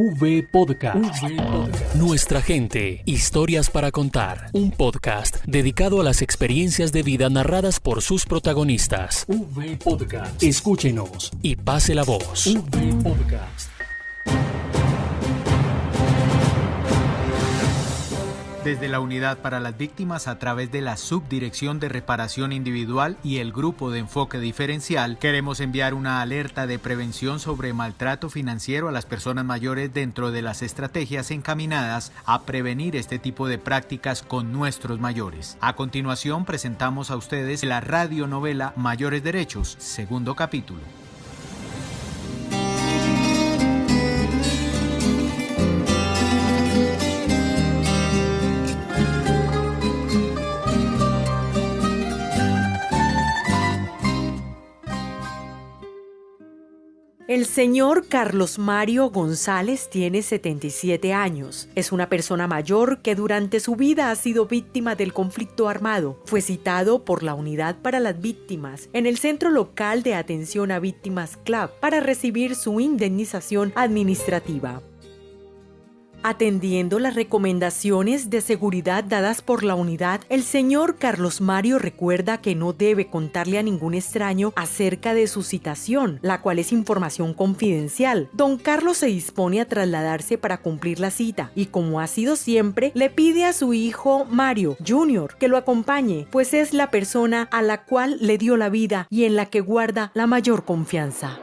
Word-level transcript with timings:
V 0.00 0.44
Podcast. 0.44 1.24
Nuestra 1.96 2.40
gente, 2.40 3.02
historias 3.04 3.68
para 3.68 3.90
contar. 3.90 4.48
Un 4.52 4.70
podcast 4.70 5.38
dedicado 5.44 6.00
a 6.00 6.04
las 6.04 6.22
experiencias 6.22 6.92
de 6.92 7.02
vida 7.02 7.28
narradas 7.30 7.80
por 7.80 8.00
sus 8.00 8.24
protagonistas. 8.24 9.24
V 9.26 9.76
Podcast. 9.82 10.40
Escúchenos 10.40 11.32
y 11.42 11.56
pase 11.56 11.96
la 11.96 12.04
voz. 12.04 12.46
V 12.46 13.02
Podcast. 13.02 13.77
Desde 18.68 18.88
la 18.88 19.00
Unidad 19.00 19.38
para 19.38 19.60
las 19.60 19.78
Víctimas 19.78 20.28
a 20.28 20.38
través 20.38 20.70
de 20.70 20.82
la 20.82 20.98
Subdirección 20.98 21.80
de 21.80 21.88
Reparación 21.88 22.52
Individual 22.52 23.16
y 23.24 23.38
el 23.38 23.50
Grupo 23.50 23.90
de 23.90 24.00
Enfoque 24.00 24.40
Diferencial, 24.40 25.16
queremos 25.16 25.60
enviar 25.60 25.94
una 25.94 26.20
alerta 26.20 26.66
de 26.66 26.78
prevención 26.78 27.40
sobre 27.40 27.72
maltrato 27.72 28.28
financiero 28.28 28.90
a 28.90 28.92
las 28.92 29.06
personas 29.06 29.46
mayores 29.46 29.94
dentro 29.94 30.32
de 30.32 30.42
las 30.42 30.60
estrategias 30.60 31.30
encaminadas 31.30 32.12
a 32.26 32.42
prevenir 32.42 32.94
este 32.94 33.18
tipo 33.18 33.48
de 33.48 33.56
prácticas 33.56 34.22
con 34.22 34.52
nuestros 34.52 35.00
mayores. 35.00 35.56
A 35.62 35.74
continuación 35.74 36.44
presentamos 36.44 37.10
a 37.10 37.16
ustedes 37.16 37.64
la 37.64 37.80
radionovela 37.80 38.74
Mayores 38.76 39.24
Derechos, 39.24 39.76
segundo 39.78 40.36
capítulo. 40.36 41.07
El 57.28 57.44
señor 57.44 58.08
Carlos 58.08 58.58
Mario 58.58 59.10
González 59.10 59.90
tiene 59.90 60.22
77 60.22 61.12
años. 61.12 61.68
Es 61.74 61.92
una 61.92 62.08
persona 62.08 62.46
mayor 62.46 63.02
que 63.02 63.14
durante 63.14 63.60
su 63.60 63.76
vida 63.76 64.10
ha 64.10 64.16
sido 64.16 64.46
víctima 64.46 64.94
del 64.94 65.12
conflicto 65.12 65.68
armado. 65.68 66.22
Fue 66.24 66.40
citado 66.40 67.04
por 67.04 67.22
la 67.22 67.34
Unidad 67.34 67.76
para 67.82 68.00
las 68.00 68.18
Víctimas 68.18 68.88
en 68.94 69.04
el 69.04 69.18
Centro 69.18 69.50
Local 69.50 70.02
de 70.02 70.14
Atención 70.14 70.70
a 70.70 70.78
Víctimas 70.78 71.36
CLAP 71.36 71.70
para 71.80 72.00
recibir 72.00 72.54
su 72.54 72.80
indemnización 72.80 73.74
administrativa. 73.76 74.80
Atendiendo 76.22 76.98
las 76.98 77.14
recomendaciones 77.14 78.28
de 78.28 78.40
seguridad 78.40 79.04
dadas 79.04 79.40
por 79.40 79.62
la 79.62 79.74
unidad, 79.76 80.20
el 80.28 80.42
señor 80.42 80.96
Carlos 80.96 81.40
Mario 81.40 81.78
recuerda 81.78 82.38
que 82.38 82.54
no 82.54 82.72
debe 82.72 83.06
contarle 83.06 83.58
a 83.58 83.62
ningún 83.62 83.94
extraño 83.94 84.52
acerca 84.56 85.14
de 85.14 85.28
su 85.28 85.42
citación, 85.42 86.18
la 86.22 86.40
cual 86.40 86.58
es 86.58 86.72
información 86.72 87.34
confidencial. 87.34 88.28
Don 88.32 88.58
Carlos 88.58 88.98
se 88.98 89.06
dispone 89.06 89.60
a 89.60 89.68
trasladarse 89.68 90.38
para 90.38 90.58
cumplir 90.58 90.98
la 90.98 91.10
cita 91.10 91.52
y 91.54 91.66
como 91.66 92.00
ha 92.00 92.06
sido 92.08 92.36
siempre, 92.36 92.90
le 92.94 93.10
pide 93.10 93.44
a 93.44 93.52
su 93.52 93.72
hijo 93.72 94.24
Mario 94.24 94.76
Jr. 94.86 95.36
que 95.38 95.48
lo 95.48 95.56
acompañe, 95.56 96.26
pues 96.30 96.52
es 96.52 96.74
la 96.74 96.90
persona 96.90 97.48
a 97.52 97.62
la 97.62 97.84
cual 97.84 98.18
le 98.20 98.38
dio 98.38 98.56
la 98.56 98.68
vida 98.68 99.06
y 99.08 99.24
en 99.24 99.36
la 99.36 99.46
que 99.46 99.60
guarda 99.60 100.10
la 100.14 100.26
mayor 100.26 100.64
confianza. 100.64 101.38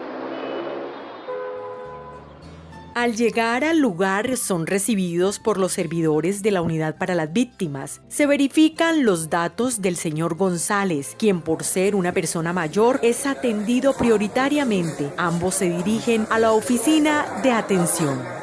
Al 2.96 3.18
llegar 3.18 3.66
al 3.66 3.80
lugar 3.80 4.38
son 4.38 4.66
recibidos 4.66 5.38
por 5.38 5.58
los 5.58 5.74
servidores 5.74 6.42
de 6.42 6.52
la 6.52 6.62
Unidad 6.62 6.98
para 6.98 7.14
las 7.14 7.34
Víctimas. 7.34 8.00
Se 8.08 8.26
verifican 8.26 9.04
los 9.04 9.30
datos 9.30 9.82
del 9.82 9.98
señor 9.98 10.36
González, 10.36 11.14
quien 11.20 11.42
por 11.42 11.66
ser 11.66 11.94
una 11.94 12.14
persona 12.14 12.54
mayor 12.54 13.02
es 13.04 13.26
atendido 13.26 13.92
prioritariamente. 13.98 15.12
Ambos 15.18 15.56
se 15.56 15.72
dirigen 15.72 16.26
a 16.30 16.40
la 16.40 16.54
oficina 16.54 17.26
de 17.44 17.52
atención. 17.52 18.35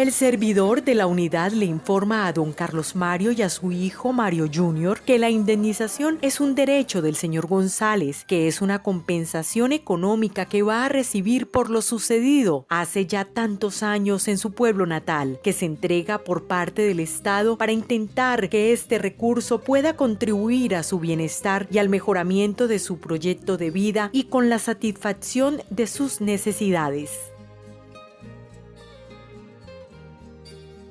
El 0.00 0.12
servidor 0.12 0.82
de 0.82 0.94
la 0.94 1.06
unidad 1.06 1.52
le 1.52 1.66
informa 1.66 2.26
a 2.26 2.32
don 2.32 2.54
Carlos 2.54 2.96
Mario 2.96 3.32
y 3.32 3.42
a 3.42 3.50
su 3.50 3.70
hijo 3.70 4.14
Mario 4.14 4.48
Jr. 4.50 5.02
que 5.02 5.18
la 5.18 5.28
indemnización 5.28 6.16
es 6.22 6.40
un 6.40 6.54
derecho 6.54 7.02
del 7.02 7.16
señor 7.16 7.46
González, 7.46 8.24
que 8.24 8.48
es 8.48 8.62
una 8.62 8.82
compensación 8.82 9.72
económica 9.72 10.46
que 10.46 10.62
va 10.62 10.86
a 10.86 10.88
recibir 10.88 11.50
por 11.50 11.68
lo 11.68 11.82
sucedido 11.82 12.64
hace 12.70 13.04
ya 13.04 13.26
tantos 13.26 13.82
años 13.82 14.26
en 14.28 14.38
su 14.38 14.52
pueblo 14.52 14.86
natal, 14.86 15.38
que 15.44 15.52
se 15.52 15.66
entrega 15.66 16.24
por 16.24 16.46
parte 16.46 16.80
del 16.80 17.00
Estado 17.00 17.58
para 17.58 17.72
intentar 17.72 18.48
que 18.48 18.72
este 18.72 18.96
recurso 18.96 19.60
pueda 19.60 19.96
contribuir 19.96 20.76
a 20.76 20.82
su 20.82 20.98
bienestar 20.98 21.68
y 21.70 21.76
al 21.76 21.90
mejoramiento 21.90 22.68
de 22.68 22.78
su 22.78 23.00
proyecto 23.00 23.58
de 23.58 23.70
vida 23.70 24.08
y 24.14 24.24
con 24.24 24.48
la 24.48 24.60
satisfacción 24.60 25.60
de 25.68 25.86
sus 25.86 26.22
necesidades. 26.22 27.29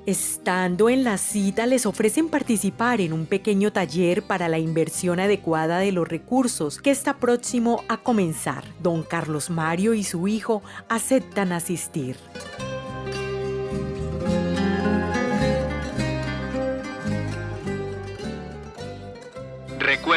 Estando 0.06 0.88
en 0.88 1.04
la 1.04 1.18
cita 1.18 1.66
les 1.66 1.84
ofrecen 1.84 2.30
participar 2.30 3.02
en 3.02 3.12
un 3.12 3.26
pequeño 3.26 3.70
taller 3.70 4.22
para 4.22 4.48
la 4.48 4.58
inversión 4.58 5.20
adecuada 5.20 5.78
de 5.78 5.92
los 5.92 6.08
recursos 6.08 6.80
que 6.80 6.90
está 6.90 7.18
próximo 7.18 7.84
a 7.86 7.98
comenzar. 7.98 8.64
Don 8.82 9.02
Carlos 9.02 9.50
Mario 9.50 9.92
y 9.92 10.02
su 10.02 10.26
hijo 10.26 10.62
aceptan 10.88 11.52
asistir. 11.52 12.16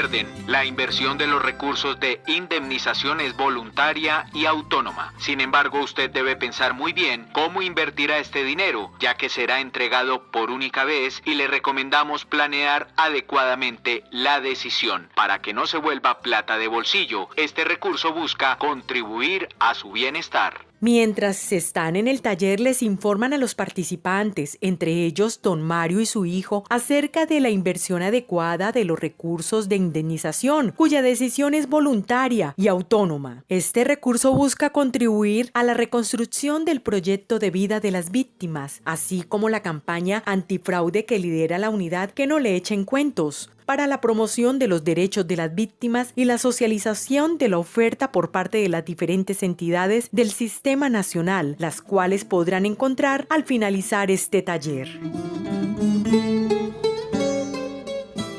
Recuerden, 0.03 0.28
la 0.47 0.66
inversión 0.66 1.18
de 1.18 1.28
los 1.28 1.41
recursos 1.41 1.97
de 1.97 2.22
indemnización 2.28 3.22
es 3.22 3.38
voluntaria 3.38 4.25
y 4.34 4.47
autónoma. 4.47 5.14
Sin 5.18 5.40
embargo, 5.40 5.80
usted 5.80 6.09
debe 6.09 6.36
pensar 6.36 6.74
muy 6.74 6.91
bien 6.91 7.30
cómo 7.31 7.62
invertirá 7.62 8.18
este 8.18 8.44
dinero, 8.44 8.91
ya 9.00 9.16
que 9.16 9.30
será 9.30 9.62
entregado 9.62 10.30
por 10.30 10.52
única 10.52 10.84
vez 10.84 11.22
y 11.24 11.36
le 11.36 11.47
recomendamos 11.47 12.25
planear 12.25 12.90
adecuadamente 12.97 14.03
la 14.12 14.41
decisión 14.41 15.08
para 15.16 15.41
que 15.41 15.53
no 15.53 15.68
se 15.68 15.78
vuelva 15.78 16.20
plata 16.20 16.58
de 16.58 16.68
bolsillo. 16.68 17.30
Este 17.38 17.64
recurso 17.64 18.12
busca 18.12 18.58
contribuir 18.58 19.47
a 19.59 19.74
su 19.74 19.94
bienestar. 19.94 20.66
Mientras 20.84 21.54
están 21.54 21.96
en 21.96 22.10
el 22.10 22.22
taller 22.22 22.60
les 22.60 22.84
informan 22.84 23.32
a 23.32 23.38
los 23.38 23.56
participantes, 23.56 24.58
entre 24.60 25.06
ellos 25.06 25.40
don 25.42 25.62
Mario 25.62 26.02
y 26.02 26.06
su 26.06 26.26
hijo, 26.26 26.66
acerca 26.70 27.26
de 27.26 27.40
la 27.40 27.50
inversión 27.50 28.02
adecuada 28.02 28.74
de 28.74 28.84
los 28.84 29.00
recursos 29.00 29.70
de 29.70 29.78
indemnización, 29.78 30.74
cuya 30.76 31.02
decisión 31.02 31.54
es 31.54 31.70
voluntaria 31.70 32.54
y 32.58 32.68
autónoma. 32.68 33.46
Este 33.48 33.86
recurso 33.86 34.34
busca 34.34 34.72
contribuir 34.72 35.52
a 35.54 35.64
la 35.64 35.74
reconstrucción 35.74 36.66
del 36.66 36.82
proyecto 36.82 37.40
de 37.40 37.50
vida 37.50 37.80
de 37.80 37.92
las 37.92 38.12
víctimas, 38.12 38.82
así 38.84 39.24
como 39.24 39.48
la 39.48 39.62
campaña 39.62 40.22
antifraude 40.26 41.06
que 41.06 41.18
lidera 41.18 41.60
la 41.60 41.70
unidad 41.70 42.12
que 42.12 42.28
no 42.28 42.40
le 42.40 42.58
echen 42.58 42.84
cuentos 42.84 43.50
para 43.73 43.88
la 43.88 44.01
promoción 44.01 44.59
de 44.59 44.67
los 44.67 44.84
derechos 44.84 45.28
de 45.28 45.35
las 45.35 45.56
víctimas 45.56 46.13
y 46.16 46.25
la 46.25 46.38
socialización 46.38 47.39
de 47.39 47.50
la 47.50 47.57
oferta 47.57 48.11
por 48.11 48.29
parte 48.29 48.59
de 48.59 48.69
las 48.69 48.85
diferentes 48.85 49.41
entidades 49.41 50.09
del 50.11 50.29
sistema 50.29 50.89
nacional, 50.89 51.56
las 51.57 51.81
cuales 51.81 52.23
podrán 52.23 52.67
encontrar 52.67 53.25
al 53.31 53.45
finalizar 53.45 54.11
este 54.11 54.44
taller. 54.44 55.00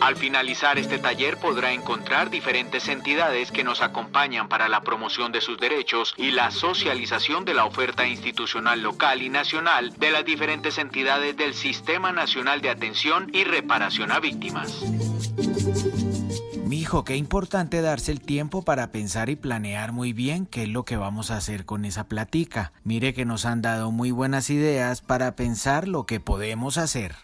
Al 0.00 0.14
finalizar 0.14 0.78
este 0.78 0.98
taller 0.98 1.36
podrá 1.38 1.72
encontrar 1.72 2.30
diferentes 2.30 2.86
entidades 2.86 3.50
que 3.50 3.64
nos 3.64 3.82
acompañan 3.82 4.48
para 4.48 4.68
la 4.68 4.82
promoción 4.82 5.32
de 5.32 5.40
sus 5.40 5.58
derechos 5.58 6.14
y 6.16 6.30
la 6.30 6.52
socialización 6.52 7.44
de 7.44 7.54
la 7.54 7.64
oferta 7.64 8.06
institucional 8.06 8.82
local 8.82 9.20
y 9.20 9.30
nacional 9.30 9.92
de 9.98 10.12
las 10.12 10.24
diferentes 10.24 10.78
entidades 10.78 11.36
del 11.36 11.54
Sistema 11.54 12.12
Nacional 12.12 12.60
de 12.60 12.70
Atención 12.70 13.30
y 13.32 13.42
Reparación 13.42 14.12
a 14.12 14.20
Víctimas. 14.20 14.84
Mijo, 16.94 17.02
qué 17.02 17.16
importante 17.16 17.82
darse 17.82 18.12
el 18.12 18.20
tiempo 18.20 18.62
para 18.62 18.92
pensar 18.92 19.28
y 19.28 19.34
planear 19.34 19.90
muy 19.90 20.12
bien 20.12 20.46
qué 20.46 20.62
es 20.62 20.68
lo 20.68 20.84
que 20.84 20.96
vamos 20.96 21.32
a 21.32 21.36
hacer 21.36 21.64
con 21.64 21.84
esa 21.84 22.04
platica. 22.06 22.72
Mire 22.84 23.14
que 23.14 23.24
nos 23.24 23.46
han 23.46 23.62
dado 23.62 23.90
muy 23.90 24.12
buenas 24.12 24.48
ideas 24.48 25.00
para 25.00 25.34
pensar 25.34 25.88
lo 25.88 26.06
que 26.06 26.20
podemos 26.20 26.78
hacer. 26.78 27.16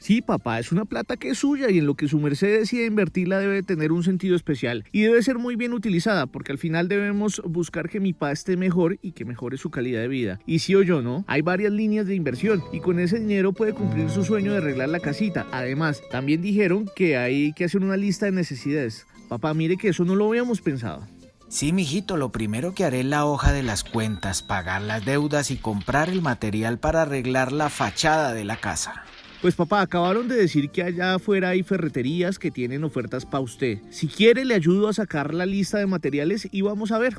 Sí, 0.00 0.22
papá, 0.22 0.58
es 0.58 0.72
una 0.72 0.86
plata 0.86 1.18
que 1.18 1.28
es 1.28 1.38
suya 1.38 1.70
y 1.70 1.76
en 1.76 1.84
lo 1.84 1.94
que 1.94 2.08
su 2.08 2.18
merced 2.18 2.60
decide 2.60 2.86
invertirla 2.86 3.38
debe 3.38 3.62
tener 3.62 3.92
un 3.92 4.02
sentido 4.02 4.34
especial 4.34 4.84
y 4.92 5.02
debe 5.02 5.22
ser 5.22 5.36
muy 5.38 5.56
bien 5.56 5.74
utilizada 5.74 6.26
porque 6.26 6.52
al 6.52 6.58
final 6.58 6.88
debemos 6.88 7.42
buscar 7.44 7.90
que 7.90 8.00
mi 8.00 8.14
papá 8.14 8.32
esté 8.32 8.56
mejor 8.56 8.98
y 9.02 9.12
que 9.12 9.26
mejore 9.26 9.58
su 9.58 9.70
calidad 9.70 10.00
de 10.00 10.08
vida. 10.08 10.40
Y 10.46 10.60
si 10.60 10.74
o 10.74 10.82
yo 10.82 11.02
no, 11.02 11.26
hay 11.26 11.42
varias 11.42 11.72
líneas 11.72 12.06
de 12.06 12.14
inversión 12.14 12.62
y 12.72 12.80
con 12.80 12.98
ese 12.98 13.18
dinero 13.18 13.52
puede 13.52 13.74
cumplir 13.74 14.08
su 14.08 14.24
sueño 14.24 14.52
de 14.52 14.58
arreglar 14.58 14.88
la 14.88 15.00
casita. 15.00 15.46
Además, 15.52 16.02
también 16.10 16.40
dijeron 16.40 16.88
que 16.96 17.18
hay 17.18 17.52
que 17.52 17.64
hacer 17.64 17.82
una 17.82 17.98
lista 17.98 18.24
de 18.24 18.32
necesidades. 18.32 19.06
Papá, 19.28 19.52
mire 19.52 19.76
que 19.76 19.88
eso 19.88 20.06
no 20.06 20.16
lo 20.16 20.28
habíamos 20.28 20.62
pensado. 20.62 21.06
Sí, 21.48 21.74
mijito, 21.74 22.16
lo 22.16 22.32
primero 22.32 22.72
que 22.74 22.84
haré 22.84 23.00
es 23.00 23.06
la 23.06 23.26
hoja 23.26 23.52
de 23.52 23.62
las 23.62 23.84
cuentas, 23.84 24.42
pagar 24.42 24.80
las 24.80 25.04
deudas 25.04 25.50
y 25.50 25.56
comprar 25.56 26.08
el 26.08 26.22
material 26.22 26.78
para 26.78 27.02
arreglar 27.02 27.52
la 27.52 27.68
fachada 27.68 28.32
de 28.32 28.44
la 28.44 28.56
casa. 28.56 29.04
Pues 29.40 29.54
papá, 29.54 29.80
acabaron 29.80 30.28
de 30.28 30.36
decir 30.36 30.68
que 30.68 30.82
allá 30.82 31.14
afuera 31.14 31.50
hay 31.50 31.62
ferreterías 31.62 32.38
que 32.38 32.50
tienen 32.50 32.84
ofertas 32.84 33.24
para 33.24 33.42
usted. 33.42 33.78
Si 33.88 34.06
quiere 34.06 34.44
le 34.44 34.54
ayudo 34.54 34.88
a 34.88 34.92
sacar 34.92 35.32
la 35.32 35.46
lista 35.46 35.78
de 35.78 35.86
materiales 35.86 36.46
y 36.52 36.60
vamos 36.60 36.92
a 36.92 36.98
ver. 36.98 37.16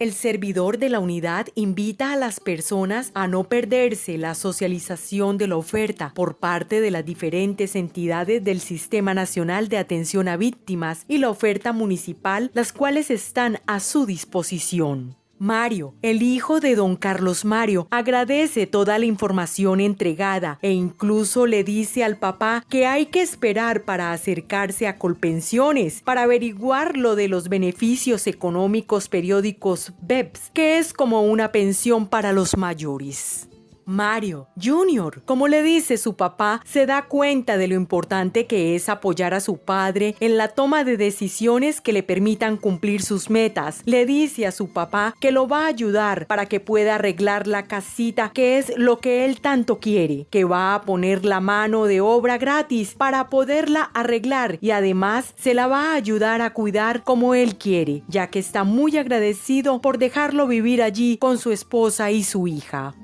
El 0.00 0.12
servidor 0.12 0.78
de 0.78 0.88
la 0.88 0.98
unidad 0.98 1.46
invita 1.54 2.12
a 2.12 2.16
las 2.16 2.40
personas 2.40 3.12
a 3.14 3.28
no 3.28 3.44
perderse 3.44 4.18
la 4.18 4.34
socialización 4.34 5.38
de 5.38 5.46
la 5.46 5.56
oferta 5.56 6.12
por 6.16 6.38
parte 6.38 6.80
de 6.80 6.90
las 6.90 7.04
diferentes 7.04 7.76
entidades 7.76 8.42
del 8.42 8.58
Sistema 8.58 9.14
Nacional 9.14 9.68
de 9.68 9.78
Atención 9.78 10.26
a 10.26 10.36
Víctimas 10.36 11.04
y 11.06 11.18
la 11.18 11.30
oferta 11.30 11.72
municipal, 11.72 12.50
las 12.54 12.72
cuales 12.72 13.12
están 13.12 13.60
a 13.68 13.78
su 13.78 14.04
disposición. 14.04 15.21
Mario, 15.42 15.96
el 16.02 16.22
hijo 16.22 16.60
de 16.60 16.76
don 16.76 16.94
Carlos 16.94 17.44
Mario, 17.44 17.88
agradece 17.90 18.68
toda 18.68 18.96
la 19.00 19.06
información 19.06 19.80
entregada 19.80 20.60
e 20.62 20.70
incluso 20.70 21.48
le 21.48 21.64
dice 21.64 22.04
al 22.04 22.16
papá 22.16 22.64
que 22.68 22.86
hay 22.86 23.06
que 23.06 23.22
esperar 23.22 23.82
para 23.82 24.12
acercarse 24.12 24.86
a 24.86 24.98
Colpensiones 24.98 26.00
para 26.02 26.22
averiguar 26.22 26.96
lo 26.96 27.16
de 27.16 27.26
los 27.26 27.48
beneficios 27.48 28.28
económicos 28.28 29.08
periódicos 29.08 29.92
BEPS, 30.00 30.50
que 30.54 30.78
es 30.78 30.92
como 30.92 31.22
una 31.22 31.50
pensión 31.50 32.06
para 32.06 32.32
los 32.32 32.56
mayores. 32.56 33.48
Mario 33.84 34.48
Junior, 34.60 35.22
como 35.24 35.48
le 35.48 35.62
dice 35.62 35.96
su 35.96 36.16
papá, 36.16 36.62
se 36.64 36.86
da 36.86 37.02
cuenta 37.02 37.56
de 37.56 37.68
lo 37.68 37.74
importante 37.74 38.46
que 38.46 38.74
es 38.74 38.88
apoyar 38.88 39.34
a 39.34 39.40
su 39.40 39.58
padre 39.58 40.14
en 40.20 40.36
la 40.36 40.48
toma 40.48 40.84
de 40.84 40.96
decisiones 40.96 41.80
que 41.80 41.92
le 41.92 42.02
permitan 42.02 42.56
cumplir 42.56 43.02
sus 43.02 43.30
metas. 43.30 43.82
Le 43.84 44.06
dice 44.06 44.46
a 44.46 44.52
su 44.52 44.72
papá 44.72 45.14
que 45.20 45.32
lo 45.32 45.48
va 45.48 45.64
a 45.64 45.68
ayudar 45.68 46.26
para 46.26 46.46
que 46.46 46.60
pueda 46.60 46.96
arreglar 46.96 47.46
la 47.46 47.64
casita, 47.64 48.30
que 48.34 48.58
es 48.58 48.72
lo 48.76 48.98
que 48.98 49.24
él 49.24 49.40
tanto 49.40 49.78
quiere, 49.78 50.26
que 50.30 50.44
va 50.44 50.74
a 50.74 50.82
poner 50.82 51.24
la 51.24 51.40
mano 51.40 51.84
de 51.84 52.00
obra 52.00 52.38
gratis 52.38 52.94
para 52.94 53.28
poderla 53.28 53.90
arreglar 53.94 54.58
y 54.60 54.70
además 54.70 55.34
se 55.38 55.54
la 55.54 55.66
va 55.66 55.92
a 55.92 55.94
ayudar 55.94 56.42
a 56.42 56.52
cuidar 56.52 57.04
como 57.04 57.34
él 57.34 57.56
quiere, 57.56 58.02
ya 58.08 58.28
que 58.28 58.38
está 58.38 58.64
muy 58.64 58.96
agradecido 58.96 59.80
por 59.80 59.98
dejarlo 59.98 60.46
vivir 60.46 60.82
allí 60.82 61.16
con 61.18 61.38
su 61.38 61.52
esposa 61.52 62.10
y 62.10 62.22
su 62.24 62.46
hija. 62.46 62.94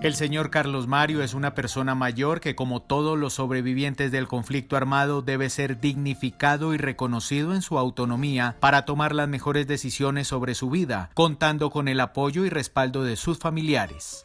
El 0.00 0.14
señor 0.14 0.50
Carlos 0.50 0.86
Mario 0.86 1.24
es 1.24 1.34
una 1.34 1.56
persona 1.56 1.96
mayor 1.96 2.40
que 2.40 2.54
como 2.54 2.80
todos 2.80 3.18
los 3.18 3.32
sobrevivientes 3.34 4.12
del 4.12 4.28
conflicto 4.28 4.76
armado 4.76 5.22
debe 5.22 5.50
ser 5.50 5.80
dignificado 5.80 6.72
y 6.72 6.76
reconocido 6.76 7.52
en 7.52 7.62
su 7.62 7.80
autonomía 7.80 8.54
para 8.60 8.84
tomar 8.84 9.12
las 9.12 9.28
mejores 9.28 9.66
decisiones 9.66 10.28
sobre 10.28 10.54
su 10.54 10.70
vida, 10.70 11.10
contando 11.14 11.70
con 11.70 11.88
el 11.88 11.98
apoyo 11.98 12.44
y 12.44 12.48
respaldo 12.48 13.02
de 13.02 13.16
sus 13.16 13.38
familiares. 13.38 14.24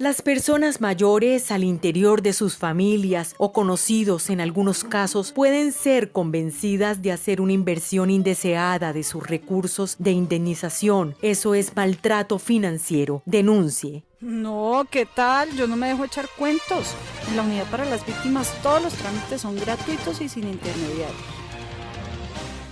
Las 0.00 0.22
personas 0.22 0.80
mayores 0.80 1.52
al 1.52 1.62
interior 1.62 2.20
de 2.20 2.32
sus 2.32 2.56
familias 2.56 3.36
o 3.38 3.52
conocidos 3.52 4.28
en 4.28 4.40
algunos 4.40 4.82
casos 4.82 5.30
pueden 5.30 5.70
ser 5.70 6.10
convencidas 6.10 7.00
de 7.00 7.12
hacer 7.12 7.40
una 7.40 7.52
inversión 7.52 8.10
indeseada 8.10 8.92
de 8.92 9.04
sus 9.04 9.24
recursos 9.24 9.94
de 10.00 10.10
indemnización. 10.10 11.14
Eso 11.22 11.54
es 11.54 11.76
maltrato 11.76 12.40
financiero. 12.40 13.22
Denuncie. 13.24 14.02
No, 14.24 14.86
¿qué 14.90 15.04
tal? 15.04 15.54
Yo 15.54 15.66
no 15.66 15.76
me 15.76 15.88
dejo 15.88 16.06
echar 16.06 16.26
cuentos. 16.38 16.94
En 17.28 17.36
la 17.36 17.42
unidad 17.42 17.70
para 17.70 17.84
las 17.84 18.06
víctimas 18.06 18.50
todos 18.62 18.82
los 18.82 18.94
trámites 18.94 19.42
son 19.42 19.54
gratuitos 19.56 20.18
y 20.22 20.30
sin 20.30 20.48
intermediarios. 20.48 21.12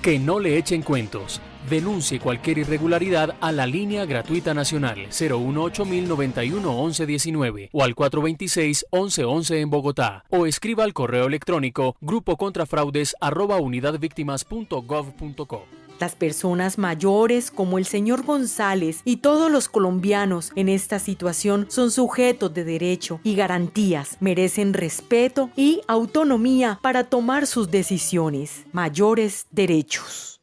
Que 0.01 0.19
no 0.19 0.41
le 0.41 0.57
echen 0.57 0.81
cuentos. 0.81 1.43
Denuncie 1.69 2.21
cualquier 2.21 2.57
irregularidad 2.57 3.37
a 3.43 3.53
la 3.53 3.67
línea 3.67 4.07
gratuita 4.07 4.55
nacional 4.55 5.09
018 5.11 5.85
1091 5.85 6.87
1119 6.87 7.69
o 7.71 7.85
al 7.85 7.95
426 7.95 8.87
1111 8.91 9.61
en 9.61 9.69
Bogotá 9.69 10.25
o 10.31 10.47
escriba 10.47 10.85
al 10.85 10.95
correo 10.95 11.27
electrónico 11.27 11.97
grupo 12.01 12.39
contrafraudes 12.39 13.15
arroba 13.21 13.59
unidadvictimas.gov.co. 13.59 15.82
Las 16.01 16.15
personas 16.15 16.79
mayores 16.79 17.51
como 17.51 17.79
el 17.79 17.85
señor 17.85 18.25
González 18.25 19.01
y 19.05 19.19
todos 19.19 19.51
los 19.51 19.69
colombianos 19.69 20.53
en 20.57 20.69
esta 20.69 20.99
situación 20.99 21.67
son 21.69 21.91
sujetos 21.91 22.53
de 22.55 22.65
derecho 22.65 23.21
y 23.23 23.35
garantías, 23.37 24.17
merecen 24.21 24.75
respeto 24.75 25.51
y 25.57 25.81
autonomía 25.87 26.79
para 26.83 27.05
tomar 27.05 27.47
sus 27.47 27.71
decisiones. 27.71 28.65
Mayores 28.73 29.47
derechos. 29.51 30.41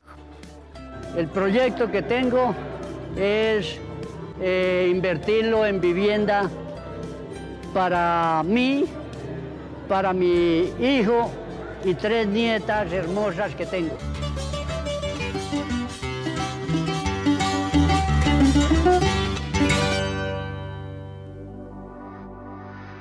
El 1.18 1.28
proyecto 1.28 1.92
que 1.92 2.01
tengo 2.01 2.56
es 3.18 3.78
eh, 4.42 4.88
invertirlo 4.90 5.66
en 5.66 5.81
vivienda 5.81 6.50
para 7.74 8.42
mí, 8.46 8.86
para 9.88 10.13
mi 10.13 10.72
hijo 10.80 11.30
y 11.84 11.94
tres 11.94 12.28
nietas 12.28 12.92
hermosas 12.92 13.56
que 13.56 13.66
tengo. 13.66 13.98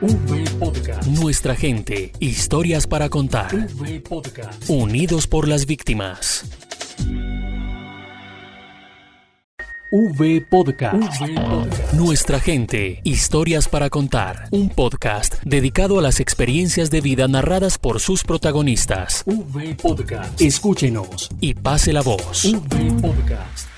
Podcast. 0.01 1.09
Nuestra 1.09 1.57
gente, 1.57 2.13
historias 2.21 2.87
para 2.87 3.09
contar. 3.09 3.51
Podcast. 4.09 4.71
Unidos 4.71 5.27
por 5.27 5.49
las 5.49 5.67
víctimas. 5.67 6.45
V 9.91 10.47
Podcast. 10.49 11.21
Nuestra 11.95 12.39
gente, 12.39 13.01
historias 13.03 13.69
para 13.69 13.91
contar. 13.91 14.47
Un 14.53 14.69
podcast 14.69 15.43
dedicado 15.43 15.99
a 15.99 16.03
las 16.03 16.21
experiencias 16.21 16.93
de 16.93 17.01
vida 17.01 17.27
narradas 17.27 17.77
por 17.77 17.99
sus 17.99 18.23
protagonistas. 18.23 19.25
V 19.27 19.75
Podcast. 19.83 20.41
Escúchenos 20.41 21.29
y 21.41 21.55
pase 21.55 21.93
la 21.93 22.03
voz. 22.03 22.45
V 22.45 23.03
Podcast. 23.03 23.78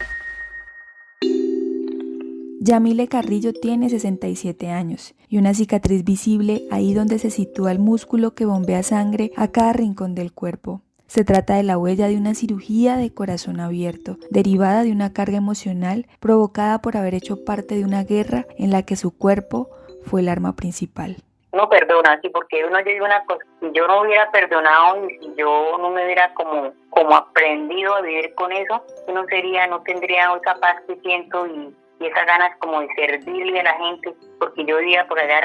Yamile 2.63 3.09
Carrillo 3.09 3.55
tiene 3.55 3.89
67 3.89 4.69
años 4.69 5.15
y 5.31 5.39
una 5.39 5.55
cicatriz 5.55 6.05
visible 6.05 6.65
ahí 6.71 6.93
donde 6.93 7.19
se 7.19 7.31
sitúa 7.31 7.73
el 7.73 7.79
músculo 7.79 8.35
que 8.35 8.45
bombea 8.45 8.83
sangre 8.83 9.31
a 9.35 9.49
cada 9.49 9.73
rincón 9.73 10.15
del 10.15 10.35
cuerpo. 10.35 10.83
Se 11.07 11.25
trata 11.25 11.55
de 11.55 11.63
la 11.63 11.79
huella 11.79 12.07
de 12.07 12.19
una 12.19 12.35
cirugía 12.35 12.99
de 12.99 13.15
corazón 13.15 13.61
abierto, 13.61 14.19
derivada 14.29 14.83
de 14.83 14.93
una 14.93 15.15
carga 15.15 15.39
emocional 15.39 16.05
provocada 16.21 16.83
por 16.83 16.99
haber 16.99 17.15
hecho 17.15 17.47
parte 17.47 17.77
de 17.77 17.85
una 17.85 18.05
guerra 18.05 18.45
en 18.59 18.71
la 18.73 18.83
que 18.83 18.97
su 18.97 19.17
cuerpo 19.17 19.71
fue 20.05 20.21
el 20.21 20.29
arma 20.29 20.55
principal. 20.55 21.17
No 21.55 21.67
perdona, 21.71 22.21
sí, 22.21 22.29
porque 22.29 22.63
uno 22.67 22.77
dice 22.77 23.01
una 23.01 23.25
cosa, 23.25 23.43
si 23.61 23.73
yo 23.73 23.87
no 23.87 24.03
hubiera 24.03 24.31
perdonado 24.33 25.09
y 25.09 25.17
si 25.19 25.33
yo 25.35 25.79
no 25.79 25.89
me 25.89 26.05
hubiera 26.05 26.35
como, 26.35 26.75
como 26.91 27.17
aprendido 27.17 27.95
a 27.95 28.03
vivir 28.03 28.35
con 28.35 28.53
eso, 28.53 28.85
no 29.15 29.25
sería, 29.31 29.67
no 29.67 29.81
tendría 29.81 30.35
esa 30.35 30.61
paz 30.61 30.77
que 30.87 30.97
siento 30.97 31.47
y, 31.47 31.75
y 32.01 32.07
esas 32.07 32.27
ganas 32.27 32.57
como 32.59 32.81
de 32.81 32.89
servirle 32.97 33.61
a 33.61 33.65
la 33.65 33.75
gente, 33.75 34.15
porque 34.39 34.65
yo 34.65 34.79
vivía 34.79 35.07
por 35.07 35.21
allá, 35.21 35.41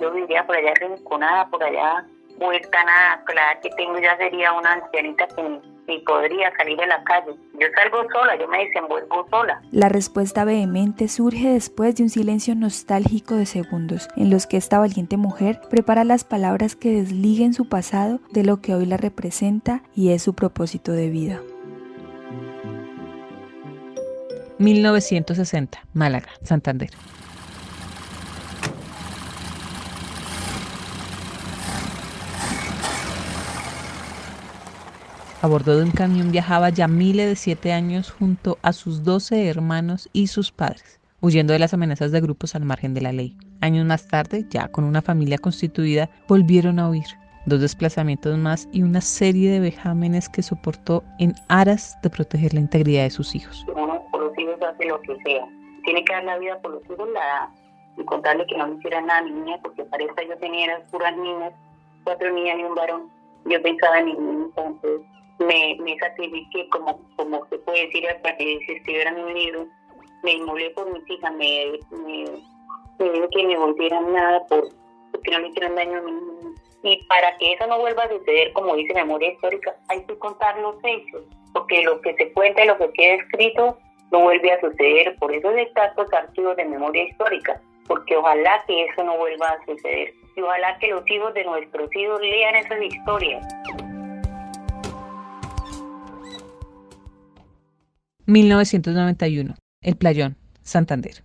yo 0.00 0.10
vivía 0.10 0.44
por 0.46 0.56
allá 0.56 0.72
rinconada, 0.74 1.46
por 1.48 1.62
allá 1.62 2.04
vuelta 2.38 2.84
nada, 2.84 3.24
la 3.34 3.60
que 3.60 3.70
tengo 3.70 3.98
ya 3.98 4.16
sería 4.16 4.52
una 4.52 4.74
ancianita 4.74 5.26
que 5.28 5.42
ni, 5.86 5.98
podría 6.00 6.54
salir 6.56 6.76
de 6.76 6.86
la 6.86 7.02
calle. 7.04 7.34
Yo 7.58 7.66
salgo 7.74 8.02
sola, 8.12 8.36
yo 8.38 8.46
me 8.48 8.64
desenvuelvo 8.64 9.26
sola. 9.30 9.60
La 9.72 9.88
respuesta 9.88 10.44
vehemente 10.44 11.08
surge 11.08 11.48
después 11.48 11.96
de 11.96 12.04
un 12.04 12.10
silencio 12.10 12.54
nostálgico 12.54 13.34
de 13.34 13.46
segundos, 13.46 14.08
en 14.16 14.30
los 14.30 14.46
que 14.46 14.58
esta 14.58 14.78
valiente 14.78 15.16
mujer 15.16 15.60
prepara 15.70 16.04
las 16.04 16.24
palabras 16.24 16.76
que 16.76 16.90
desliguen 16.90 17.54
su 17.54 17.68
pasado 17.68 18.20
de 18.30 18.44
lo 18.44 18.60
que 18.60 18.74
hoy 18.74 18.86
la 18.86 18.98
representa 18.98 19.82
y 19.94 20.12
es 20.12 20.22
su 20.22 20.34
propósito 20.34 20.92
de 20.92 21.08
vida. 21.08 21.40
1960, 24.58 25.78
Málaga, 25.94 26.28
Santander. 26.42 26.90
A 35.40 35.46
bordo 35.46 35.76
de 35.76 35.84
un 35.84 35.92
camión 35.92 36.32
viajaba 36.32 36.70
Yamile 36.70 37.24
de 37.24 37.36
7 37.36 37.72
años 37.72 38.10
junto 38.10 38.58
a 38.62 38.72
sus 38.72 39.04
12 39.04 39.46
hermanos 39.46 40.08
y 40.12 40.26
sus 40.26 40.50
padres, 40.50 40.98
huyendo 41.20 41.52
de 41.52 41.60
las 41.60 41.72
amenazas 41.72 42.10
de 42.10 42.20
grupos 42.20 42.56
al 42.56 42.64
margen 42.64 42.92
de 42.92 43.02
la 43.02 43.12
ley. 43.12 43.36
Años 43.60 43.86
más 43.86 44.08
tarde, 44.08 44.46
ya 44.50 44.66
con 44.66 44.82
una 44.82 45.00
familia 45.00 45.38
constituida, 45.38 46.10
volvieron 46.26 46.80
a 46.80 46.88
huir. 46.88 47.06
Dos 47.46 47.60
desplazamientos 47.60 48.36
más 48.36 48.68
y 48.72 48.82
una 48.82 49.00
serie 49.00 49.52
de 49.52 49.60
vejámenes 49.60 50.28
que 50.28 50.42
soportó 50.42 51.04
en 51.20 51.34
aras 51.46 51.96
de 52.02 52.10
proteger 52.10 52.52
la 52.52 52.60
integridad 52.60 53.04
de 53.04 53.10
sus 53.10 53.36
hijos. 53.36 53.64
Hace 54.60 54.86
lo 54.86 55.00
que 55.00 55.16
sea. 55.24 55.46
Tiene 55.84 56.04
que 56.04 56.12
dar 56.12 56.24
la 56.24 56.38
vida 56.38 56.60
por 56.60 56.72
los 56.72 56.84
hijos 56.84 57.08
la, 57.10 57.50
y 57.96 58.04
contarle 58.04 58.46
que 58.46 58.56
no 58.56 58.68
me 58.68 58.76
hiciera 58.76 59.00
nada 59.00 59.20
a 59.20 59.22
mi 59.22 59.32
niña, 59.32 59.58
porque 59.62 59.84
para 59.84 60.04
eso 60.04 60.14
yo 60.28 60.36
tenía 60.38 60.80
puras 60.90 61.16
niñas, 61.16 61.52
cuatro 62.04 62.30
niñas 62.32 62.58
y 62.58 62.64
un 62.64 62.74
varón. 62.74 63.10
Yo 63.44 63.62
pensaba 63.62 63.98
en 63.98 64.04
mi 64.06 64.14
niña, 64.14 64.44
entonces 64.46 65.00
me, 65.38 65.76
me 65.80 65.98
sacrifiqué, 65.98 66.68
como, 66.70 67.00
como 67.16 67.46
se 67.46 67.58
puede 67.58 67.86
decir, 67.86 68.08
hasta 68.08 68.36
que 68.36 68.58
se 68.66 68.72
escribiera 68.74 69.12
mi 69.12 69.32
libro, 69.32 69.66
me 70.22 70.32
inmolé 70.32 70.70
por 70.70 70.92
mis 70.92 71.08
hijas, 71.10 71.32
me, 71.34 71.78
me, 71.90 72.24
me 72.98 73.28
que 73.28 73.46
me 73.46 73.56
volvieran 73.56 74.12
nada 74.12 74.44
por, 74.46 74.68
porque 75.12 75.30
no 75.30 75.40
me 75.40 75.48
hicieran 75.48 75.74
daño 75.74 75.98
a 75.98 76.02
mí. 76.02 76.12
Y 76.82 77.04
para 77.06 77.36
que 77.38 77.52
eso 77.52 77.66
no 77.66 77.78
vuelva 77.80 78.04
a 78.04 78.08
suceder, 78.08 78.52
como 78.52 78.76
dice 78.76 78.94
Memoria 78.94 79.32
Histórica, 79.32 79.74
hay 79.88 80.04
que 80.04 80.18
contar 80.18 80.58
los 80.60 80.76
hechos. 80.84 81.22
porque 81.52 81.82
lo 81.82 82.00
que 82.00 82.14
se 82.14 82.32
cuenta 82.32 82.64
y 82.64 82.68
lo 82.68 82.78
que 82.78 82.92
queda 82.92 83.14
escrito 83.14 83.78
no 84.10 84.22
vuelve 84.22 84.52
a 84.52 84.60
suceder. 84.60 85.16
Por 85.16 85.32
eso 85.32 85.50
de 85.50 85.62
estos 85.62 86.12
archivos 86.12 86.56
de 86.56 86.64
memoria 86.64 87.04
histórica, 87.04 87.60
porque 87.86 88.16
ojalá 88.16 88.62
que 88.66 88.86
eso 88.86 89.02
no 89.04 89.16
vuelva 89.16 89.48
a 89.48 89.64
suceder. 89.64 90.12
Y 90.36 90.40
ojalá 90.40 90.78
que 90.78 90.88
los 90.88 91.08
hijos 91.10 91.34
de 91.34 91.44
nuestros 91.44 91.94
hijos 91.96 92.20
lean 92.20 92.56
esas 92.56 92.82
historias. 92.82 93.44
1991. 98.26 99.54
El 99.82 99.96
Playón, 99.96 100.36
Santander. 100.62 101.22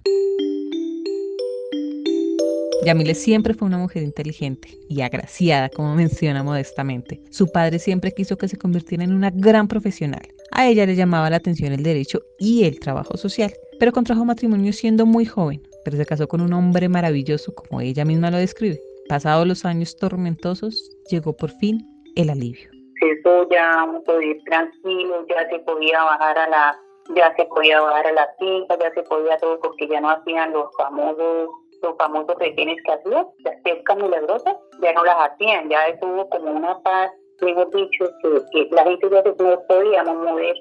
Yamile 2.86 3.16
siempre 3.16 3.54
fue 3.54 3.68
una 3.68 3.78
mujer 3.78 4.04
inteligente 4.04 4.70
y 4.90 5.02
agraciada, 5.02 5.70
como 5.70 5.96
menciona 5.96 6.44
modestamente. 6.44 7.22
Su 7.30 7.52
padre 7.52 7.80
siempre 7.80 8.12
quiso 8.12 8.38
que 8.38 8.48
se 8.48 8.58
convirtiera 8.58 9.04
en 9.04 9.14
una 9.14 9.32
gran 9.32 9.68
profesional. 9.68 10.28
A 10.56 10.68
ella 10.68 10.86
le 10.86 10.96
llamaba 10.96 11.32
la 11.32 11.38
atención 11.38 11.74
el 11.74 11.82
derecho 11.82 12.20
y 12.38 12.66
el 12.66 12.80
trabajo 12.80 13.18
social, 13.18 13.52
pero 13.80 13.92
contrajo 13.92 14.24
matrimonio 14.24 14.72
siendo 14.72 15.08
muy 15.08 15.26
joven, 15.26 15.64
pero 15.84 15.98
se 15.98 16.06
casó 16.06 16.28
con 16.28 16.42
un 16.42 16.54
hombre 16.54 16.88
maravilloso, 16.90 17.56
como 17.56 17.82
ella 17.82 18.06
misma 18.06 18.30
lo 18.30 18.38
describe. 18.38 18.80
Pasados 19.10 19.48
los 19.48 19.66
años 19.66 19.96
tormentosos, 19.96 20.96
llegó 21.10 21.36
por 21.36 21.50
fin 21.50 21.80
el 22.16 22.30
alivio. 22.30 22.70
Eso 23.02 23.50
ya 23.50 23.88
podía 24.06 24.30
ir 24.30 24.44
tranquilo, 24.44 25.26
ya 25.28 25.50
se 25.50 25.58
podía 25.60 26.04
bajar 26.04 26.38
a 26.38 26.48
la, 26.48 26.80
ya 27.16 27.36
se 27.36 27.46
podía 27.46 27.82
bajar 27.82 28.08
a 28.08 28.12
la 28.12 28.30
finca, 28.38 28.78
ya 28.80 28.94
se 28.94 29.02
podía 29.04 29.38
todo 29.38 29.60
porque 29.60 29.88
ya 29.88 30.02
no 30.02 30.12
hacían 30.12 30.54
los 30.54 30.68
famosos 30.78 31.50
los 31.82 31.98
famosos 31.98 32.38
retenes 32.40 32.78
que 32.86 32.94
hacían, 32.94 33.28
las 33.40 33.60
pescas 33.62 33.98
milagrosas, 33.98 34.56
ya 34.82 34.94
no 34.94 35.04
las 35.04 35.18
hacían, 35.30 35.70
ya 35.70 35.88
estuvo 35.88 36.30
como 36.30 36.52
una 36.52 36.82
paz, 36.82 37.12
mejor 37.44 37.70
dicho, 37.72 38.06
que, 38.52 38.68
la 38.72 38.84
gente 38.84 39.08
ya 39.12 39.24
no 39.24 39.62
podíamos 39.68 40.16
mover, 40.18 40.56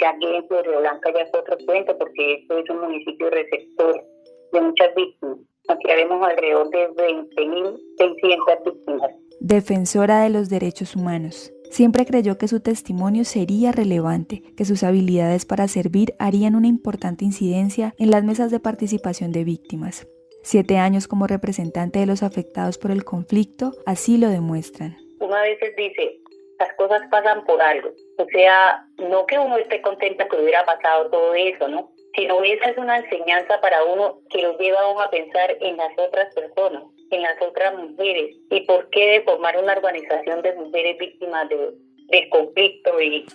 ya 0.00 0.10
aquí 0.10 0.26
en 0.26 0.46
Florida 0.46 0.78
Blanca 0.78 1.12
ya 1.12 1.26
fue 1.30 1.40
otro 1.40 1.56
cuento, 1.66 1.96
porque 1.98 2.34
esto 2.34 2.58
es 2.58 2.70
un 2.70 2.80
municipio 2.80 3.30
receptor 3.30 4.04
de 4.52 4.60
muchas 4.60 4.94
víctimas. 4.94 5.38
Aquí 5.68 5.90
haremos 5.90 6.26
alrededor 6.26 6.68
de 6.70 6.88
20.600 6.90 8.64
víctimas. 8.64 9.10
Defensora 9.40 10.22
de 10.22 10.30
los 10.30 10.48
derechos 10.48 10.96
humanos. 10.96 11.52
Siempre 11.70 12.04
creyó 12.04 12.36
que 12.36 12.48
su 12.48 12.60
testimonio 12.60 13.24
sería 13.24 13.70
relevante, 13.70 14.42
que 14.56 14.64
sus 14.64 14.82
habilidades 14.82 15.44
para 15.46 15.68
servir 15.68 16.14
harían 16.18 16.56
una 16.56 16.66
importante 16.66 17.24
incidencia 17.24 17.94
en 17.96 18.10
las 18.10 18.24
mesas 18.24 18.50
de 18.50 18.58
participación 18.58 19.30
de 19.30 19.44
víctimas. 19.44 20.08
Siete 20.42 20.78
años 20.78 21.06
como 21.06 21.26
representante 21.26 22.00
de 22.00 22.06
los 22.06 22.22
afectados 22.22 22.76
por 22.76 22.90
el 22.90 23.04
conflicto 23.04 23.72
así 23.86 24.16
lo 24.16 24.28
demuestran. 24.28 24.96
Uno 25.20 25.34
a 25.34 25.42
veces 25.42 25.74
dice, 25.76 26.18
las 26.58 26.74
cosas 26.74 27.02
pasan 27.10 27.44
por 27.44 27.60
algo. 27.60 27.90
O 28.18 28.26
sea, 28.26 28.84
no 28.98 29.26
que 29.26 29.38
uno 29.38 29.56
esté 29.56 29.80
contenta 29.80 30.28
que 30.28 30.36
hubiera 30.36 30.64
pasado 30.64 31.10
todo 31.10 31.34
eso, 31.34 31.68
¿no? 31.68 31.90
Sino 32.14 32.42
esa 32.42 32.70
es 32.70 32.76
una 32.76 32.98
enseñanza 32.98 33.60
para 33.60 33.82
uno 33.84 34.20
que 34.30 34.42
lo 34.42 34.58
lleva 34.58 34.80
a 34.80 34.88
uno 34.90 35.00
a 35.00 35.10
pensar 35.10 35.56
en 35.60 35.76
las 35.76 35.92
otras 35.98 36.34
personas, 36.34 36.82
en 37.10 37.22
las 37.22 37.40
otras 37.40 37.74
mujeres. 37.74 38.36
¿Y 38.50 38.60
por 38.66 38.90
qué 38.90 39.12
de 39.12 39.22
formar 39.22 39.56
una 39.56 39.72
organización 39.72 40.42
de 40.42 40.54
mujeres 40.54 40.98
víctimas 40.98 41.48
de, 41.48 41.72
del 42.08 42.28
conflicto? 42.28 43.00
¿Y 43.00 43.26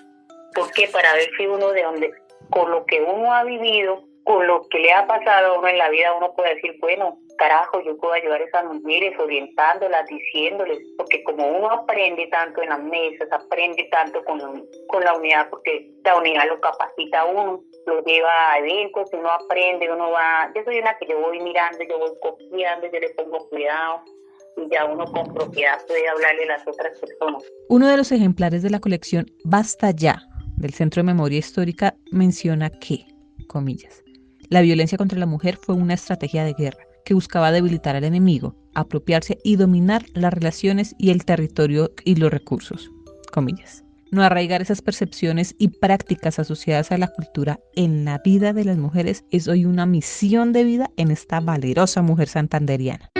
por 0.53 0.71
qué? 0.73 0.87
Para 0.89 1.13
ver 1.13 1.29
si 1.37 1.47
uno 1.47 1.71
de 1.71 1.83
donde, 1.83 2.11
con 2.51 2.69
lo 2.69 2.85
que 2.85 3.01
uno 3.01 3.33
ha 3.33 3.43
vivido, 3.43 4.03
con 4.23 4.45
lo 4.45 4.67
que 4.69 4.79
le 4.79 4.91
ha 4.91 5.07
pasado 5.07 5.55
a 5.55 5.59
uno 5.59 5.67
en 5.67 5.77
la 5.77 5.89
vida, 5.89 6.13
uno 6.13 6.33
puede 6.35 6.55
decir, 6.55 6.75
bueno, 6.79 7.17
carajo, 7.37 7.81
yo 7.81 7.97
puedo 7.97 8.13
ayudar 8.13 8.41
a 8.41 8.45
esas 8.45 8.65
mujeres 8.65 9.17
orientándolas, 9.19 10.07
diciéndoles, 10.07 10.79
porque 10.97 11.23
como 11.23 11.47
uno 11.47 11.69
aprende 11.71 12.27
tanto 12.27 12.61
en 12.61 12.69
las 12.69 12.81
mesas, 12.83 13.27
aprende 13.31 13.87
tanto 13.91 14.23
con, 14.23 14.39
con 14.87 15.03
la 15.03 15.13
unidad, 15.15 15.49
porque 15.49 15.91
la 16.03 16.17
unidad 16.17 16.47
lo 16.47 16.59
capacita 16.59 17.21
a 17.21 17.25
uno, 17.25 17.63
lo 17.85 18.03
lleva 18.03 18.51
a 18.51 18.59
eventos, 18.59 19.09
uno 19.13 19.29
aprende, 19.29 19.91
uno 19.91 20.11
va, 20.11 20.51
yo 20.55 20.63
soy 20.63 20.79
una 20.79 20.97
que 20.97 21.07
yo 21.07 21.19
voy 21.19 21.39
mirando, 21.39 21.79
yo 21.87 21.99
voy 21.99 22.11
copiando, 22.21 22.87
yo 22.91 22.99
le 22.99 23.09
pongo 23.11 23.37
cuidado, 23.49 24.01
y 24.57 24.69
ya 24.71 24.85
uno 24.85 25.05
con 25.05 25.33
propiedad 25.33 25.85
puede 25.85 26.07
hablarle 26.07 26.43
a 26.43 26.57
las 26.57 26.67
otras 26.67 26.99
personas. 26.99 27.43
Uno 27.69 27.87
de 27.87 27.97
los 27.97 28.11
ejemplares 28.11 28.63
de 28.63 28.69
la 28.69 28.79
colección 28.79 29.25
Basta 29.43 29.91
Ya, 29.91 30.21
del 30.57 30.73
Centro 30.73 31.01
de 31.01 31.07
Memoria 31.07 31.39
Histórica, 31.39 31.95
menciona 32.11 32.69
que, 32.69 33.05
comillas, 33.47 34.03
la 34.49 34.61
violencia 34.61 34.97
contra 34.97 35.19
la 35.19 35.25
mujer 35.25 35.57
fue 35.57 35.75
una 35.75 35.95
estrategia 35.95 36.45
de 36.45 36.53
guerra 36.53 36.84
que 37.05 37.13
buscaba 37.13 37.51
debilitar 37.51 37.95
al 37.95 38.03
enemigo, 38.03 38.55
apropiarse 38.73 39.37
y 39.43 39.55
dominar 39.55 40.03
las 40.13 40.33
relaciones 40.33 40.95
y 40.97 41.11
el 41.11 41.23
territorio 41.23 41.91
y 42.03 42.15
los 42.15 42.31
recursos. 42.31 42.91
Comillas. 43.31 43.83
No 44.11 44.23
arraigar 44.23 44.61
esas 44.61 44.81
percepciones 44.81 45.55
y 45.57 45.69
prácticas 45.69 46.39
asociadas 46.39 46.91
a 46.91 46.97
la 46.97 47.07
cultura 47.07 47.59
en 47.75 48.05
la 48.05 48.19
vida 48.23 48.53
de 48.53 48.65
las 48.65 48.77
mujeres 48.77 49.23
es 49.31 49.47
hoy 49.47 49.65
una 49.65 49.85
misión 49.85 50.53
de 50.53 50.63
vida 50.63 50.91
en 50.97 51.11
esta 51.11 51.39
valerosa 51.39 52.01
mujer 52.01 52.27
santanderiana 52.27 53.11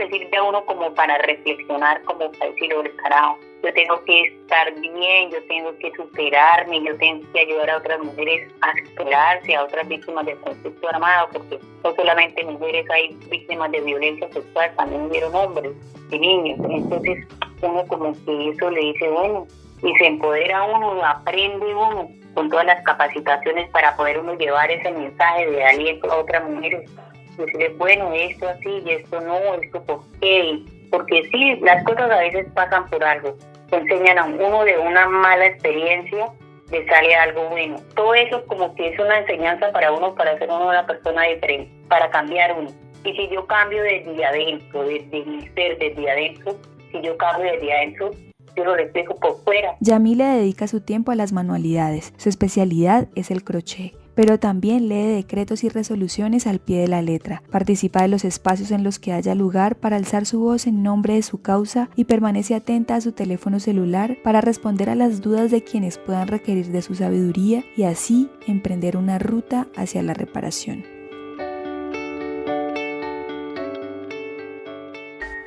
le 0.00 0.08
sirve 0.08 0.36
a 0.36 0.42
uno 0.42 0.64
como 0.64 0.94
para 0.94 1.18
reflexionar, 1.18 2.02
como 2.04 2.30
para 2.32 2.50
decir, 2.50 2.70
carajo, 3.02 3.38
yo 3.62 3.72
tengo 3.74 4.02
que 4.04 4.22
estar 4.22 4.72
bien, 4.80 5.30
yo 5.30 5.42
tengo 5.48 5.76
que 5.78 5.92
superarme, 5.92 6.82
yo 6.82 6.96
tengo 6.96 7.24
que 7.32 7.40
ayudar 7.40 7.70
a 7.70 7.76
otras 7.78 8.00
mujeres 8.00 8.52
a 8.62 8.72
superarse, 8.88 9.54
a 9.54 9.64
otras 9.64 9.86
víctimas 9.88 10.26
del 10.26 10.38
conflicto 10.40 10.88
armado, 10.88 11.28
porque 11.32 11.58
no 11.84 11.94
solamente 11.94 12.44
mujeres 12.44 12.86
hay 12.90 13.14
víctimas 13.30 13.70
de 13.72 13.80
violencia 13.80 14.32
sexual, 14.32 14.72
también 14.76 15.02
hubieron 15.02 15.34
hombres 15.34 15.72
y 16.10 16.18
niños. 16.18 16.58
Entonces 16.70 17.26
uno 17.62 17.84
como 17.86 18.12
que 18.24 18.50
eso 18.50 18.70
le 18.70 18.80
dice, 18.80 19.08
bueno, 19.08 19.46
y 19.82 19.94
se 19.94 20.06
empodera 20.06 20.62
uno, 20.64 21.04
aprende 21.04 21.74
uno 21.74 22.08
con 22.34 22.48
todas 22.48 22.66
las 22.66 22.82
capacitaciones 22.84 23.68
para 23.70 23.96
poder 23.96 24.18
uno 24.18 24.34
llevar 24.34 24.70
ese 24.70 24.90
mensaje 24.90 25.50
de 25.50 25.64
aliento 25.64 26.10
a 26.10 26.18
otras 26.18 26.48
mujeres 26.48 26.90
decirles, 27.36 27.76
bueno, 27.78 28.12
esto 28.12 28.48
así 28.48 28.82
y 28.84 28.90
esto 28.90 29.20
no, 29.20 29.54
esto 29.54 29.82
por 29.84 30.00
qué. 30.20 30.62
Porque 30.90 31.28
sí, 31.30 31.56
las 31.62 31.84
cosas 31.84 32.10
a 32.10 32.18
veces 32.18 32.46
pasan 32.54 32.88
por 32.88 33.02
algo. 33.02 33.36
enseñan 33.70 34.18
a 34.18 34.24
uno 34.24 34.64
de 34.64 34.78
una 34.78 35.08
mala 35.08 35.46
experiencia, 35.46 36.26
le 36.70 36.86
sale 36.86 37.14
algo 37.14 37.48
bueno. 37.48 37.76
Todo 37.94 38.14
eso 38.14 38.44
como 38.46 38.74
que 38.74 38.88
es 38.88 38.98
una 38.98 39.18
enseñanza 39.18 39.70
para 39.72 39.92
uno, 39.92 40.14
para 40.14 40.38
ser 40.38 40.48
uno 40.48 40.68
una 40.68 40.86
persona 40.86 41.24
diferente, 41.24 41.70
para 41.88 42.10
cambiar 42.10 42.56
uno. 42.58 42.70
Y 43.04 43.12
si 43.14 43.28
yo 43.28 43.46
cambio 43.46 43.82
desde 43.82 44.24
adentro, 44.24 44.82
desde 44.82 45.24
mi 45.24 45.48
ser, 45.48 45.78
desde 45.78 46.10
adentro, 46.10 46.56
si 46.92 47.00
yo 47.00 47.16
cambio 47.16 47.52
desde 47.52 47.72
adentro, 47.72 48.10
yo 48.56 48.64
lo 48.64 48.74
reflejo 48.74 49.14
por 49.16 49.42
fuera. 49.44 49.76
Yamile 49.80 50.24
dedica 50.24 50.66
su 50.66 50.80
tiempo 50.80 51.12
a 51.12 51.14
las 51.14 51.32
manualidades. 51.32 52.12
Su 52.16 52.28
especialidad 52.28 53.08
es 53.14 53.30
el 53.30 53.44
crochet 53.44 53.99
pero 54.14 54.38
también 54.38 54.88
lee 54.88 55.06
decretos 55.06 55.64
y 55.64 55.68
resoluciones 55.68 56.46
al 56.46 56.58
pie 56.58 56.80
de 56.80 56.88
la 56.88 57.02
letra, 57.02 57.42
participa 57.50 58.02
de 58.02 58.08
los 58.08 58.24
espacios 58.24 58.70
en 58.70 58.84
los 58.84 58.98
que 58.98 59.12
haya 59.12 59.34
lugar 59.34 59.76
para 59.76 59.96
alzar 59.96 60.26
su 60.26 60.40
voz 60.40 60.66
en 60.66 60.82
nombre 60.82 61.14
de 61.14 61.22
su 61.22 61.40
causa 61.40 61.90
y 61.96 62.04
permanece 62.04 62.54
atenta 62.54 62.96
a 62.96 63.00
su 63.00 63.12
teléfono 63.12 63.60
celular 63.60 64.18
para 64.22 64.40
responder 64.40 64.90
a 64.90 64.94
las 64.94 65.20
dudas 65.20 65.50
de 65.50 65.64
quienes 65.64 65.98
puedan 65.98 66.28
requerir 66.28 66.68
de 66.68 66.82
su 66.82 66.94
sabiduría 66.94 67.64
y 67.76 67.84
así 67.84 68.28
emprender 68.46 68.96
una 68.96 69.18
ruta 69.18 69.68
hacia 69.76 70.02
la 70.02 70.14
reparación. 70.14 70.99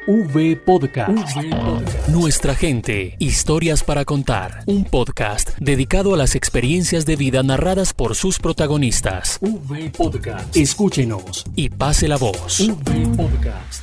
V 0.06 0.58
Podcast. 0.58 1.38
Nuestra 2.10 2.56
gente, 2.56 3.16
historias 3.20 3.86
para 3.86 4.04
contar. 4.04 4.64
Un 4.66 4.84
podcast 4.84 5.52
dedicado 5.60 6.14
a 6.14 6.18
las 6.18 6.36
experiencias 6.36 7.06
de 7.06 7.16
vida 7.16 7.42
narradas 7.42 7.94
por 7.94 8.16
sus 8.16 8.38
protagonistas. 8.38 9.40
V 9.42 9.92
Podcast. 9.96 10.58
Escúchenos 10.58 11.46
y 11.56 11.70
pase 11.70 12.10
la 12.10 12.18
voz. 12.18 12.60
V 12.60 13.16
Podcast. 13.16 13.83